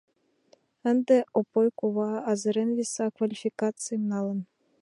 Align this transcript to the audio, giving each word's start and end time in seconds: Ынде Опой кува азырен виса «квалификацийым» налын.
Ынде 0.91 1.17
Опой 1.39 1.69
кува 1.79 2.11
азырен 2.31 2.69
виса 2.77 3.05
«квалификацийым» 3.15 4.03
налын. 4.11 4.39